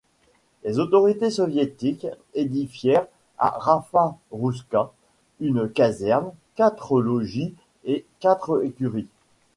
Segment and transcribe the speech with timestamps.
[0.63, 3.05] Les autorités soviétiques édifièrent
[3.37, 4.91] à Rava-Rouska
[5.39, 7.53] une caserne, quatre logis
[7.85, 9.09] et quatre écuries.